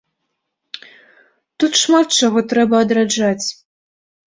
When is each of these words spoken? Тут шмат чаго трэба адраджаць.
Тут 1.61 1.77
шмат 1.83 2.07
чаго 2.23 2.39
трэба 2.55 2.83
адраджаць. 2.89 3.47